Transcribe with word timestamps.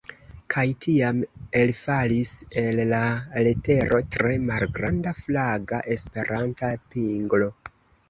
Kaj 0.51 0.61
tiam 0.85 1.19
elfalis 1.59 2.31
el 2.63 2.81
la 2.93 3.03
letero 3.49 4.03
tre 4.17 4.35
malgranda 4.49 5.17
flaga 5.23 5.87
Esperanta 6.01 6.77
pinglo. 6.93 7.57